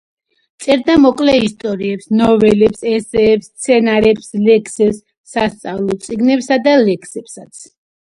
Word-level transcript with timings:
წერდა 0.63 0.95
მოკლე 1.03 1.35
ისტორიებს, 1.47 2.07
ნოველებს, 2.21 2.81
ესეებს, 2.93 3.53
სცენარებს, 3.63 4.35
ლექციებს, 4.51 5.05
სასწავლო 5.37 6.03
წიგნებს 6.11 6.55
და 6.69 6.79
ლექსებსაც. 6.91 7.67